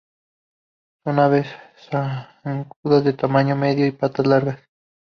Son 1.03 1.19
aves 1.19 1.47
zancudas 1.91 3.03
de 3.03 3.13
tamaño 3.13 3.55
medio 3.55 3.85
y 3.85 3.91
patas 3.91 4.25
largas. 4.25 4.59